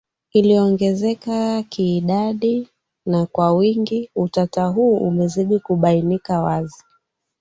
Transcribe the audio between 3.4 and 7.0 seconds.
wingi Utata huu umezidi kubainika wazi